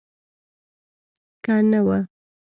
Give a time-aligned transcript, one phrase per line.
[1.43, 1.97] که نه وه.